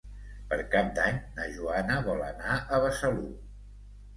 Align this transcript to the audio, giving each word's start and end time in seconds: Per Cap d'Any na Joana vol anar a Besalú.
Per 0.53 0.57
Cap 0.75 0.87
d'Any 0.99 1.19
na 1.35 1.45
Joana 1.57 1.99
vol 2.09 2.25
anar 2.31 2.57
a 2.57 2.81
Besalú. 2.87 3.29